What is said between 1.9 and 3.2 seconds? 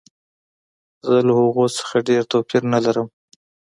ډېر توپیر نه لرم